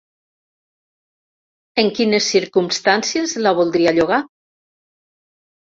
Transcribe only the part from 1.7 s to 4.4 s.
En quines circumstàncies la voldria llogar?